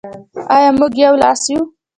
[0.55, 1.59] آیا موږ یو لاس یو؟